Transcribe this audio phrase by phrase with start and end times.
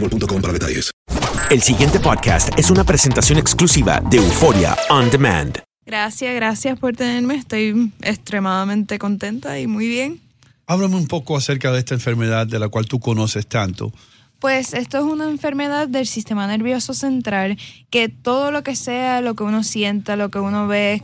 [0.00, 0.90] boostmobile.com para detalles.
[1.50, 5.58] El siguiente podcast es una presentación exclusiva de Euforia On Demand.
[5.84, 7.36] Gracias, gracias por tenerme.
[7.36, 10.20] Estoy extremadamente contenta y muy bien.
[10.66, 13.92] Háblame un poco acerca de esta enfermedad de la cual tú conoces tanto.
[14.40, 17.56] Pues esto es una enfermedad del sistema nervioso central
[17.88, 21.02] que todo lo que sea, lo que uno sienta, lo que uno ve,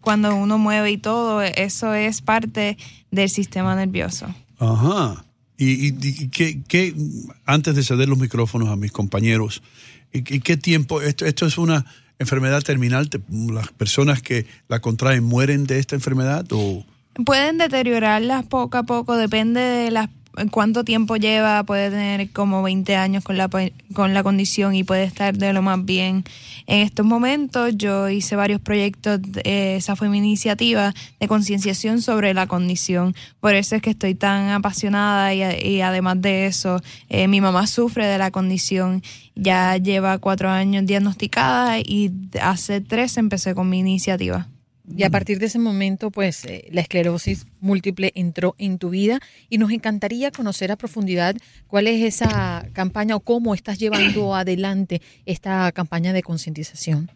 [0.00, 2.78] cuando uno mueve y todo, eso es parte
[3.10, 4.26] del sistema nervioso.
[4.58, 5.24] Ajá.
[5.56, 6.94] Y, y- y qué, qué-
[7.46, 9.62] antes de ceder los micrófonos a mis compañeros,
[10.12, 11.00] ¿y, qué tiempo?
[11.00, 11.84] Esto, esto es una
[12.18, 13.08] enfermedad terminal.
[13.10, 16.44] Te- ¿Las personas que la contraen mueren de esta enfermedad?
[16.50, 16.84] O,
[17.24, 20.08] Pueden deteriorarlas poco a poco, depende de las
[20.50, 23.48] cuánto tiempo lleva, puede tener como 20 años con la,
[23.92, 26.24] con la condición y puede estar de lo más bien.
[26.66, 32.34] En estos momentos yo hice varios proyectos, eh, esa fue mi iniciativa de concienciación sobre
[32.34, 33.14] la condición.
[33.40, 37.66] Por eso es que estoy tan apasionada y, y además de eso, eh, mi mamá
[37.66, 39.02] sufre de la condición,
[39.34, 44.48] ya lleva cuatro años diagnosticada y hace tres empecé con mi iniciativa.
[44.86, 49.18] Y a partir de ese momento, pues eh, la esclerosis múltiple entró en tu vida
[49.48, 51.36] y nos encantaría conocer a profundidad
[51.68, 57.10] cuál es esa campaña o cómo estás llevando adelante esta campaña de concientización.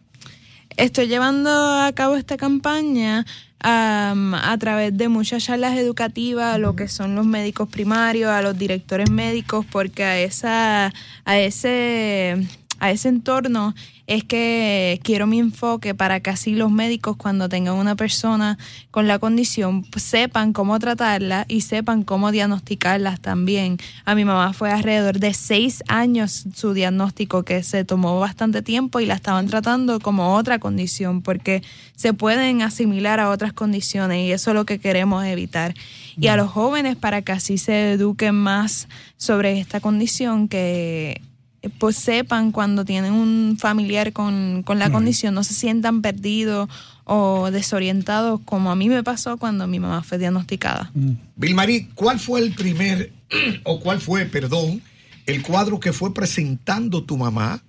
[0.77, 3.25] Estoy llevando a cabo esta campaña
[3.59, 8.41] am, a través de muchas charlas educativas a lo que son los médicos primarios, a
[8.41, 10.93] los directores médicos, porque a esa,
[11.25, 12.37] a ese,
[12.79, 13.75] a ese entorno
[14.09, 18.57] es que quiero mi enfoque para que así los médicos cuando tengan una persona
[18.89, 23.77] con la condición sepan cómo tratarla y sepan cómo diagnosticarlas también.
[24.05, 28.99] A mi mamá fue alrededor de seis años su diagnóstico que se tomó bastante tiempo
[28.99, 31.61] y la estaban tratando como otra condición porque
[31.95, 35.75] se pueden asimilar a otras condiciones y eso es lo que queremos evitar.
[36.17, 38.87] Y a los jóvenes para que así se eduquen más
[39.17, 41.21] sobre esta condición que
[41.77, 46.69] pues sepan cuando tienen un familiar con, con la condición, no se sientan perdidos
[47.03, 50.91] o desorientados como a mí me pasó cuando mi mamá fue diagnosticada.
[51.35, 53.11] Vilmarí, ¿cuál fue el primer,
[53.63, 54.81] o cuál fue, perdón,
[55.25, 57.61] el cuadro que fue presentando tu mamá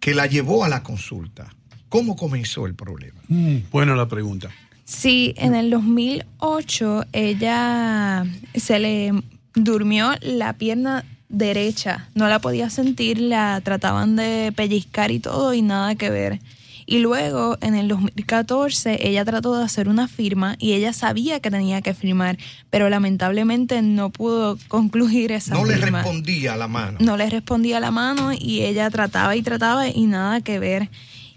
[0.00, 1.54] que la llevó a la consulta?
[1.88, 3.20] ¿Cómo comenzó el problema?
[3.28, 4.50] Mm, buena la pregunta.
[4.84, 8.24] Sí, en el 2008 ella
[8.54, 9.12] se le
[9.54, 15.62] durmió la pierna derecha, no la podía sentir, la trataban de pellizcar y todo y
[15.62, 16.40] nada que ver.
[16.86, 21.50] Y luego, en el 2014, ella trató de hacer una firma y ella sabía que
[21.50, 22.36] tenía que firmar,
[22.68, 26.02] pero lamentablemente no pudo concluir esa No le firma.
[26.02, 26.98] respondía a la mano.
[27.00, 30.90] No le respondía la mano y ella trataba y trataba y nada que ver.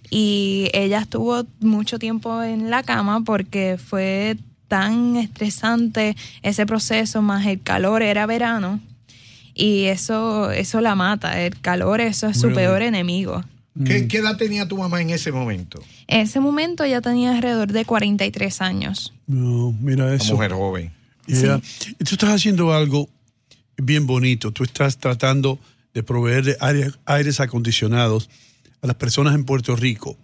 [0.10, 7.46] Y ella estuvo mucho tiempo en la cama porque fue tan estresante ese proceso, más
[7.46, 8.82] el calor, era verano.
[9.58, 11.42] Y eso, eso la mata.
[11.42, 12.56] El calor, eso es su Really?
[12.62, 13.44] peor enemigo.
[13.86, 15.80] ¿Qué, qué edad tenía tu mamá en ese momento?
[16.08, 19.14] En ese momento ya tenía alrededor de 43 años.
[19.28, 20.34] No, mira eso.
[20.34, 20.92] mujer joven.
[21.28, 21.62] Yeah.
[22.00, 23.10] Y tú estás haciendo algo
[23.78, 24.52] bien bonito.
[24.52, 25.60] Tú estás tratando
[25.94, 28.30] de proveer de aire- aires acondicionados
[28.82, 30.18] a las personas en Puerto Rico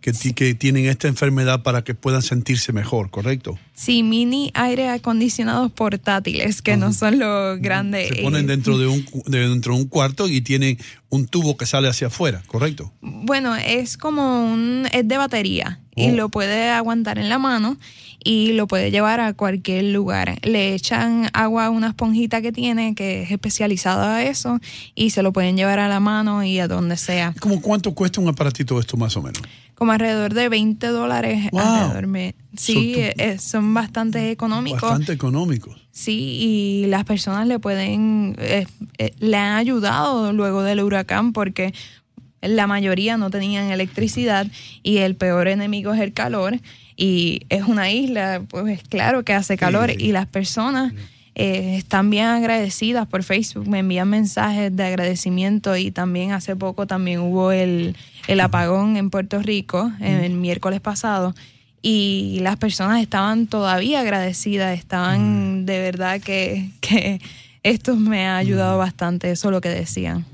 [0.00, 3.58] que, ti- que tienen esta enfermedad para que puedan sentirse mejor, ¿correcto?
[3.74, 8.08] Sí, mini aire acondicionados portátiles, que no son los grandes.
[8.08, 10.78] Se ponen dentro de un, dentro de un cuarto y tienen
[11.10, 12.92] un tubo que sale hacia afuera, ¿correcto?
[13.00, 16.00] Bueno, es como un, es de batería Oh.
[16.00, 17.76] y lo puede aguantar en la mano
[18.22, 20.38] y lo puede llevar a cualquier lugar.
[20.42, 24.60] Le echan agua a una esponjita que tiene que es especializada a eso
[24.94, 27.34] y se lo pueden llevar a la mano y a donde sea.
[27.40, 29.42] ¿Cómo cuánto cuesta un aparatito de esto más o menos?
[29.78, 31.48] Como alrededor de 20 dólares.
[31.52, 31.60] Wow.
[31.60, 34.82] alrededor sí, So, tú- eh, eh, son bastante económicos.
[34.82, 35.76] Bastante económicos.
[35.92, 38.66] Sí, y las personas le pueden, eh,
[38.98, 41.72] eh, le han ayudado luego del huracán porque
[42.40, 44.48] la mayoría no tenían electricidad
[44.82, 46.58] y el peor enemigo es el calor
[46.96, 50.92] y es una isla, pues claro que hace calor y las personas
[51.38, 56.86] eh, están bien agradecidas por Facebook, me envían mensajes de agradecimiento y también hace poco
[56.88, 57.96] también hubo el,
[58.26, 61.34] el apagón en Puerto Rico, eh, el miércoles pasado
[61.80, 67.20] y las personas estaban todavía agradecidas, estaban de verdad que, que
[67.62, 70.24] esto me ha ayudado bastante, eso es lo que decían.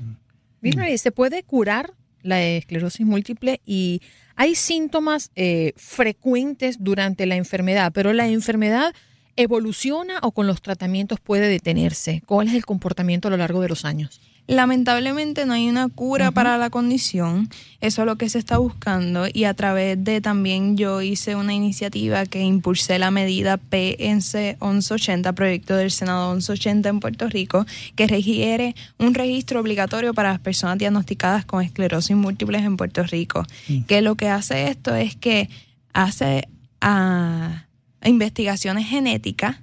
[0.61, 1.93] Mira, ¿se puede curar
[2.23, 3.61] la esclerosis múltiple?
[3.63, 4.01] Y
[4.35, 8.95] hay síntomas eh, frecuentes durante la enfermedad, pero la enfermedad
[9.35, 12.21] evoluciona o con los tratamientos puede detenerse.
[12.25, 14.21] ¿Cuál es el comportamiento a lo largo de los años?
[14.47, 17.49] Lamentablemente no hay una cura para la condición,
[17.81, 21.55] eso es lo que se está buscando y a través de también yo hice una
[21.55, 27.65] iniciativa que impulsé la medida PNC 1180, proyecto del Senado 1180 en Puerto Rico,
[27.95, 33.47] que requiere un registro obligatorio para las personas diagnosticadas con esclerosis múltiple en Puerto Rico,
[33.87, 35.49] que lo que hace esto es que
[35.91, 36.47] hace
[36.81, 37.64] ah,
[38.09, 39.57] investigaciones genéticas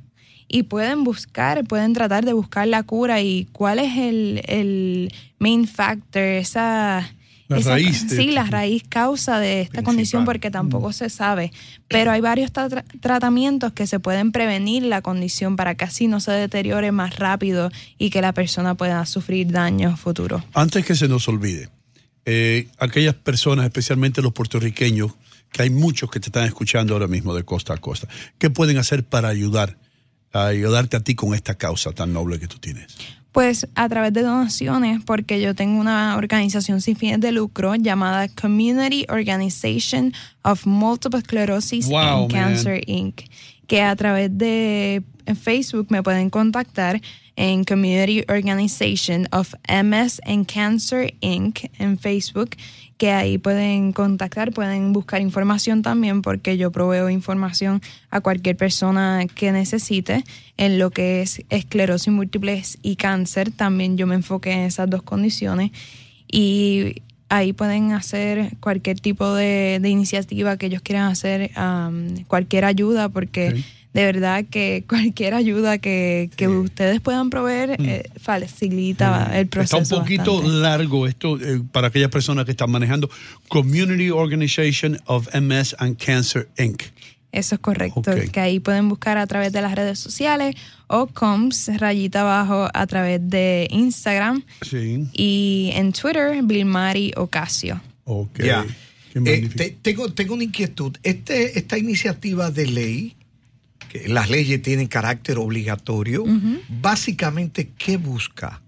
[0.49, 5.67] y pueden buscar, pueden tratar de buscar la cura y cuál es el, el main
[5.67, 7.11] factor, esa...
[7.49, 11.11] La esa- raíz de sí, esto, la raíz causa de esta condición porque tampoco se
[11.11, 11.53] sabe.
[11.87, 16.21] Pero hay varios tra- tratamientos que se pueden prevenir la condición para que así no
[16.21, 20.43] se deteriore más rápido y que la persona pueda sufrir daños futuros.
[20.55, 21.69] Antes que se nos olvide,
[22.25, 25.13] eh, aquellas personas, especialmente los puertorriqueños,
[25.53, 28.09] que hay muchos que te están escuchando ahora mismo de costa a costa,
[28.39, 29.77] ¿qué pueden hacer para ayudar,
[30.33, 32.97] a ayudarte a ti con esta causa tan noble que tú tienes?
[33.33, 38.29] Pues a través de donaciones, porque yo tengo una organización sin fines de lucro llamada
[38.29, 40.13] Community Organization
[40.43, 42.43] of Multiple Sclerosis Wow, and man.
[42.43, 43.23] Cancer Inc.,
[43.67, 45.03] que a través de
[45.41, 47.01] Facebook me pueden contactar
[47.37, 51.71] en Community Organization of MS and Cancer Inc.
[51.79, 52.51] en Facebook,
[53.03, 59.27] que ahí pueden contactar, pueden buscar información también, porque yo proveo información a cualquier persona
[59.35, 60.23] que necesite
[60.57, 63.51] en lo que es esclerosis múltiple y cáncer.
[63.51, 65.73] También yo me enfoqué en esas dos condiciones
[66.31, 71.51] y ahí pueden hacer cualquier tipo de, iniciativa que ellos quieran hacer,
[72.29, 79.31] cualquier ayuda, porque de verdad que cualquier ayuda que, que ustedes puedan proveer eh, facilita
[79.39, 79.79] el proceso.
[79.83, 80.59] Está un poquito bastante.
[80.61, 83.11] largo esto eh, para aquellas personas que están manejando.
[83.49, 86.83] Community Organization of MS and Cancer Inc.
[87.33, 90.55] Eso es correcto, que ahí pueden buscar a través de las redes sociales
[90.87, 95.07] o coms rayita abajo a través de Instagram Sí.
[95.15, 97.81] y en Twitter Vilmari Ocasio.
[98.05, 98.35] Ok.
[98.39, 98.67] Qué
[99.15, 100.95] Eh, te- tengo, tengo una inquietud.
[101.03, 103.17] Este, esta iniciativa de ley,
[103.93, 106.25] que las leyes tienen carácter obligatorio,
[106.81, 108.63] básicamente, ¿qué busca?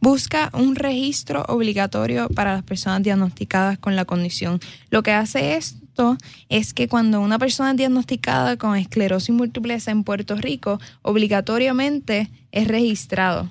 [0.00, 4.60] Busca un registro obligatorio para las personas diagnosticadas con la condición.
[4.88, 6.16] Lo que hace esto
[6.48, 12.66] es que cuando una persona es diagnosticada con esclerosis múltiple en Puerto Rico, obligatoriamente es
[12.66, 13.50] registrado.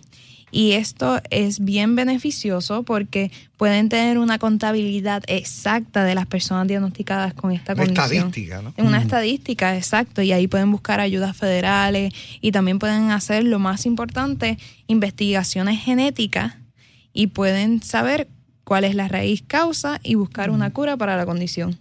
[0.51, 7.33] Y esto es bien beneficioso porque pueden tener una contabilidad exacta de las personas diagnosticadas
[7.33, 8.27] con esta Una condición.
[8.27, 8.73] estadística, ¿no?
[8.75, 9.03] En una Mm.
[9.03, 14.57] estadística, exacto, y ahí pueden buscar ayudas federales y también pueden hacer lo más importante,
[14.87, 16.55] investigaciones genéticas
[17.13, 18.27] y pueden saber
[18.63, 21.77] cuál es la raíz causa y buscar una cura para la condición.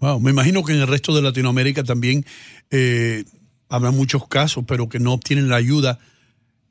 [0.00, 2.24] Wow, me imagino que en el resto de Latinoamérica también
[2.70, 3.24] eh,
[3.68, 5.98] habrá muchos casos, pero que no obtienen la ayuda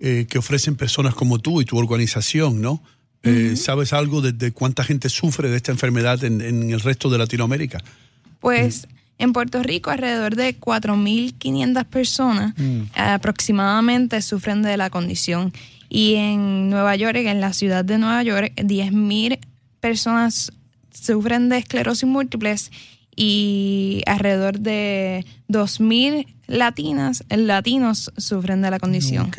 [0.02, 2.82] eh, que ofrecen personas como tú y tu organización, ¿no?
[3.24, 7.08] Eh, ¿Sabes algo de, de cuánta gente sufre de esta enfermedad en, en el resto
[7.10, 7.78] de Latinoamérica?
[8.40, 8.88] Pues
[9.20, 12.82] En Puerto Rico, alrededor de 4.500 personas Mm.
[12.96, 15.54] aproximadamente sufren de la condición.
[15.90, 19.38] Y en Nueva York, en la ciudad de Nueva York, 10.000
[19.80, 20.52] personas
[20.92, 22.72] sufren de esclerosis múltiples
[23.16, 29.32] y alrededor de 2.000 latinas, latinos sufren de la condición.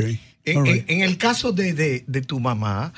[0.44, 2.92] En, en- en el caso de, de- de tu mamá,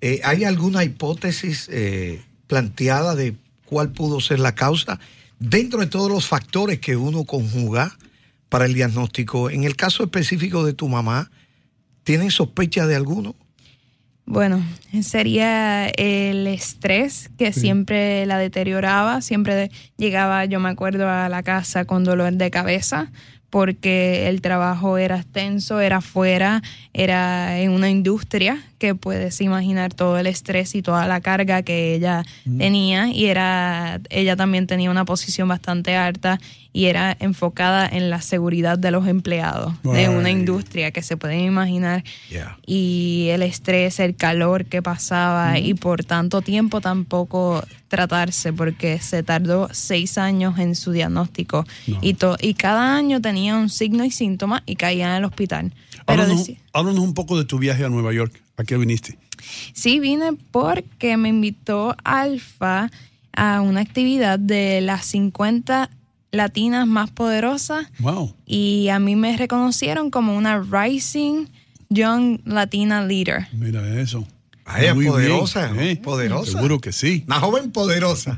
[0.00, 3.34] eh, ¿hay alguna hipótesis eh, planteada de
[3.66, 4.98] cuál pudo ser la causa
[5.38, 7.96] dentro de todos los factores que uno conjuga
[8.48, 9.50] para el diagnóstico?
[9.50, 11.30] En el caso específico de tu mamá,
[12.04, 13.34] ¿tienen sospecha de alguno?
[14.28, 14.64] Bueno,
[15.02, 17.60] sería el estrés que Sí.
[17.60, 23.12] siempre la deterioraba, siempre llegaba, yo me acuerdo, a la casa con dolor de cabeza
[23.56, 30.18] porque el trabajo era extenso, era afuera, era en una industria que puedes imaginar todo
[30.18, 32.22] el estrés y toda la carga que ella
[32.58, 33.08] tenía.
[33.08, 36.38] Y era ella también tenía una posición bastante alta
[36.72, 41.40] y era enfocada en la seguridad de los empleados de una industria que se pueden
[41.40, 42.04] imaginar.
[42.66, 49.22] Y el estrés, el calor que pasaba y por tanto tiempo tampoco tratarse porque se
[49.22, 51.64] tardó seis años en su diagnóstico.
[52.02, 55.72] Y, to- y cada año tenía un signo y síntoma y caía en el hospital.
[56.06, 58.40] Pero Háblanos, háblanos un poco de tu viaje a Nueva York.
[58.56, 59.18] ¿A qué viniste?
[59.74, 62.90] Sí, vine porque me invitó Alfa
[63.32, 65.90] a una actividad de las 50
[66.32, 68.34] latinas más poderosas Wow.
[68.46, 71.46] y a mí me reconocieron como una Rising
[71.88, 73.46] Young Latina Leader.
[73.52, 74.26] Mira eso.
[74.66, 75.96] Muy bien, poderosa, ¿eh?
[75.96, 76.52] poderosa.
[76.52, 77.24] Seguro que sí.
[77.26, 78.36] Una joven poderosa.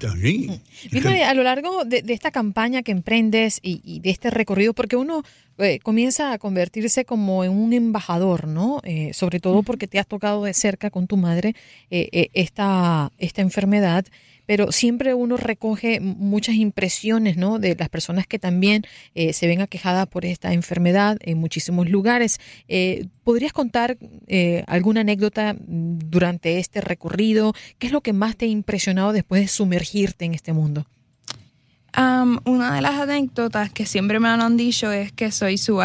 [0.91, 4.75] Dime, a lo largo de, de esta campaña que emprendes y, y de este recorrido,
[4.75, 5.25] porque uno
[5.59, 8.81] eh, comienza a convertirse como en un embajador, ¿no?
[8.85, 11.55] Eh, sobre todo porque te has tocado de cerca con tu madre
[11.91, 14.05] eh, eh, esta, esta enfermedad,
[14.49, 17.59] pero siempre uno recoge muchas impresiones, ¿no?
[17.59, 18.83] De las personas que también
[19.15, 22.41] eh, se ven aquejadas por esta enfermedad en muchísimos lugares.
[22.67, 27.53] Eh, ¿Podrías contar eh, alguna anécdota durante este recorrido?
[27.79, 30.87] ¿Qué es lo que más te ha impresionado después de sumergirte en este mundo?
[31.93, 35.83] Am, una de las anécdotas que siempre me han dicho es que soy su,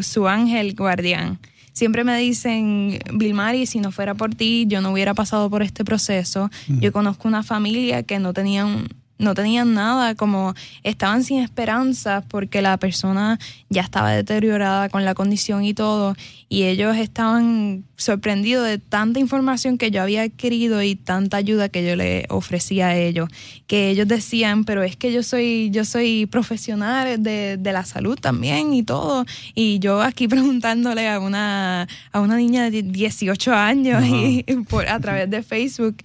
[0.00, 1.40] su ángel guardián.
[1.78, 5.84] Siempre me dicen, Vilmari, si no fuera por ti, yo no hubiera pasado por este
[5.84, 6.50] proceso.
[6.66, 12.62] Yo conozco una familia que no tenían, no tenían nada, como estaban sin esperanza porque
[12.62, 16.16] la persona ya estaba deteriorada con la condición y todo.
[16.48, 21.84] Y ellos estaban sorprendidos de tanta información que yo había adquirido y tanta ayuda que
[21.84, 23.28] yo le ofrecía a ellos.
[23.66, 28.16] Que ellos decían, pero es que yo soy, yo soy profesional de, de la salud
[28.16, 29.26] también y todo.
[29.54, 35.00] Y yo aquí preguntándole a una, a una niña de 18 años y, por, a
[35.00, 35.96] través de Facebook.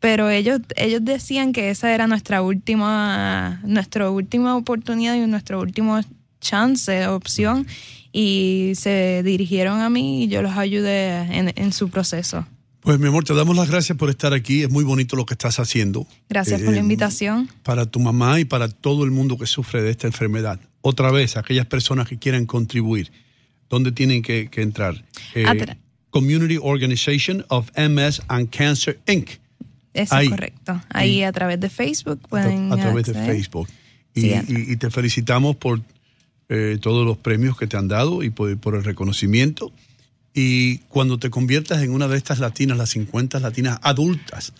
[0.00, 6.00] Pero ellos, ellos decían que esa era nuestra última, nuestra última oportunidad y nuestro último
[6.42, 7.66] chance, opción.
[8.12, 12.46] Y se dirigieron a mí y yo los ayudé en, en su proceso.
[12.80, 14.62] Pues mi amor, te damos las gracias por estar aquí.
[14.64, 16.06] Es muy bonito lo que estás haciendo.
[16.28, 17.48] Gracias por la Eh, invitación.
[17.62, 20.58] Para tu mamá y para todo el mundo que sufre de esta enfermedad.
[20.82, 23.10] Otra vez, aquellas personas que quieran contribuir,
[23.70, 25.02] ¿dónde tienen que, que entrar?
[25.34, 25.46] Eh,
[26.10, 29.30] Community Organization of MS and Cancer Inc.
[29.94, 30.80] Eso es correcto.
[30.90, 33.14] Ahí a través de Facebook pueden a través de.
[33.14, 33.68] Facebook.
[34.14, 35.80] Y, Sí, y- y te felicitamos por
[36.48, 39.72] eh, todos los premios que te han dado y por, por el reconocimiento.
[40.34, 44.52] Y cuando te conviertas en una de estas latinas, las 50 latinas adultas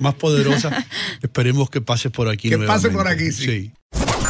[0.00, 0.84] más poderosas,
[1.22, 2.48] esperemos que pases por aquí.
[2.48, 2.96] Que pase nuevamente.
[2.96, 3.72] por aquí, sí.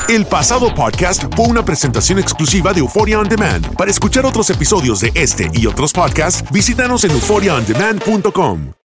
[0.08, 3.74] El pasado podcast fue una presentación exclusiva de Euphoria On Demand.
[3.74, 8.85] Para escuchar otros episodios de este y otros podcasts, visítanos en euphoriaondemand.com.